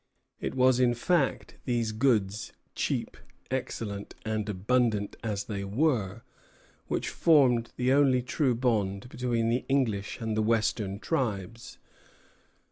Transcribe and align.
It 0.39 0.55
was 0.55 0.79
in 0.79 0.95
fact, 0.95 1.57
these 1.65 1.91
goods, 1.91 2.53
cheap, 2.73 3.17
excellent, 3.51 4.15
and 4.25 4.49
abundant 4.49 5.15
as 5.23 5.43
they 5.43 5.63
were, 5.63 6.23
which 6.87 7.09
formed 7.09 7.71
the 7.75 7.93
only 7.93 8.23
true 8.23 8.55
bond 8.55 9.07
between 9.09 9.49
the 9.49 9.63
English 9.69 10.19
and 10.19 10.35
the 10.35 10.41
Western 10.41 10.97
tribes. 10.97 11.77